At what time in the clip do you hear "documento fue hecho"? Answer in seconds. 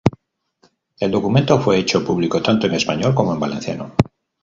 1.11-2.03